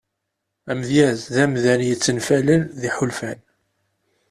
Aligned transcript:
Amedyaz 0.71 1.21
d 1.33 1.35
amdan 1.43 1.81
yettenfalen 1.89 2.61
d 2.79 2.81
iḥulfan. 2.89 3.39